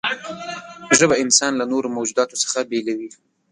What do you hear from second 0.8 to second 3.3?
ژبه انسان له نورو موجوداتو څخه بېلوي.